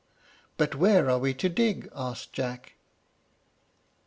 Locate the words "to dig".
1.35-1.87